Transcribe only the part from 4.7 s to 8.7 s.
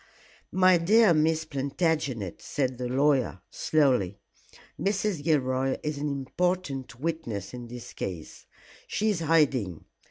"Mrs. Gilroy is an important witness in this case.